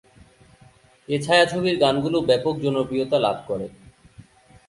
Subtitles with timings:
[1.09, 3.67] এ ছায়াছবির গানগুলো ব্যাপক জনপ্রিয়তা লাভ করে।